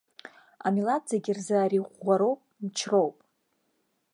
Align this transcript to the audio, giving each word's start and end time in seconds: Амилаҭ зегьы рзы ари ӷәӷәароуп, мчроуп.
Амилаҭ 0.65 1.03
зегьы 1.11 1.31
рзы 1.37 1.55
ари 1.63 1.79
ӷәӷәароуп, 1.85 2.39
мчроуп. 2.63 3.15